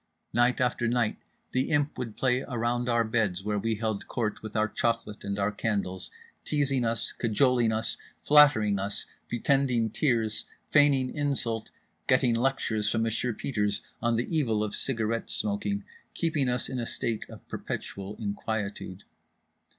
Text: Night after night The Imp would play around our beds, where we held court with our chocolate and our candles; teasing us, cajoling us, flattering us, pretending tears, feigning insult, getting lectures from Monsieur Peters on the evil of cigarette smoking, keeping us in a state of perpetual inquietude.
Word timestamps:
Night 0.33 0.59
after 0.59 0.87
night 0.87 1.17
The 1.51 1.69
Imp 1.69 1.95
would 1.95 2.17
play 2.17 2.41
around 2.41 2.89
our 2.89 3.03
beds, 3.03 3.43
where 3.43 3.59
we 3.59 3.75
held 3.75 4.07
court 4.07 4.41
with 4.41 4.55
our 4.55 4.67
chocolate 4.67 5.23
and 5.23 5.37
our 5.37 5.51
candles; 5.51 6.09
teasing 6.43 6.83
us, 6.83 7.11
cajoling 7.11 7.71
us, 7.71 7.97
flattering 8.23 8.79
us, 8.79 9.05
pretending 9.29 9.91
tears, 9.91 10.45
feigning 10.71 11.13
insult, 11.13 11.69
getting 12.07 12.33
lectures 12.33 12.89
from 12.89 13.03
Monsieur 13.03 13.31
Peters 13.31 13.83
on 14.01 14.15
the 14.15 14.35
evil 14.35 14.63
of 14.63 14.73
cigarette 14.73 15.29
smoking, 15.29 15.83
keeping 16.15 16.49
us 16.49 16.67
in 16.67 16.79
a 16.79 16.87
state 16.87 17.29
of 17.29 17.47
perpetual 17.47 18.15
inquietude. 18.15 19.03